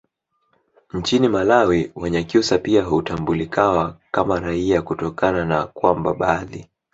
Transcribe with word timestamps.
nchini 0.93 1.29
malawi 1.29 1.91
wanyakyusa 1.95 2.57
pia 2.57 2.83
hutambulikawa 2.83 3.97
kama 4.11 4.39
raia 4.39 4.81
kutokana 4.81 5.45
na 5.45 5.67
kwamba 5.67 6.13
baadhi 6.13 6.69